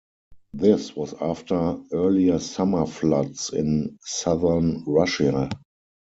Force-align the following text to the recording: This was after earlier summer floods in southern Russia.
This 0.55 0.95
was 0.95 1.13
after 1.21 1.77
earlier 1.93 2.39
summer 2.39 2.87
floods 2.87 3.51
in 3.53 3.99
southern 4.03 4.83
Russia. 4.87 5.47